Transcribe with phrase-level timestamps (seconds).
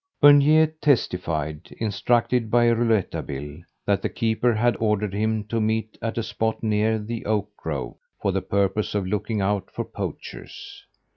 [0.19, 6.23] Bernier testified, instructed by Rouletabille, that the keeper had ordered him to meet at a
[6.23, 10.87] spot near the oak grove, for the purpose of looking out for poachers.